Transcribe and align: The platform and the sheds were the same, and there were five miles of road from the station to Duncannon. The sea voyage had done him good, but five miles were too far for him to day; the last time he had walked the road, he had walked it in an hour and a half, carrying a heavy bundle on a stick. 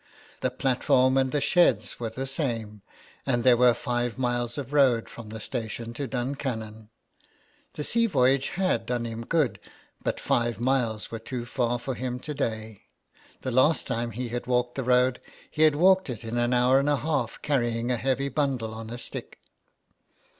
The 0.39 0.49
platform 0.49 1.15
and 1.15 1.31
the 1.31 1.39
sheds 1.39 1.99
were 1.99 2.09
the 2.09 2.25
same, 2.25 2.81
and 3.23 3.43
there 3.43 3.55
were 3.55 3.75
five 3.75 4.17
miles 4.17 4.57
of 4.57 4.73
road 4.73 5.07
from 5.07 5.29
the 5.29 5.39
station 5.39 5.93
to 5.93 6.07
Duncannon. 6.07 6.89
The 7.73 7.83
sea 7.83 8.07
voyage 8.07 8.47
had 8.57 8.87
done 8.87 9.05
him 9.05 9.23
good, 9.23 9.59
but 10.03 10.19
five 10.19 10.59
miles 10.59 11.11
were 11.11 11.19
too 11.19 11.45
far 11.45 11.77
for 11.77 11.93
him 11.93 12.17
to 12.21 12.33
day; 12.33 12.81
the 13.41 13.51
last 13.51 13.85
time 13.85 14.09
he 14.09 14.29
had 14.29 14.47
walked 14.47 14.73
the 14.73 14.83
road, 14.83 15.21
he 15.51 15.61
had 15.61 15.75
walked 15.75 16.09
it 16.09 16.23
in 16.23 16.35
an 16.35 16.51
hour 16.51 16.79
and 16.79 16.89
a 16.89 16.97
half, 16.97 17.39
carrying 17.43 17.91
a 17.91 17.95
heavy 17.97 18.29
bundle 18.29 18.73
on 18.73 18.89
a 18.89 18.97
stick. 18.97 19.37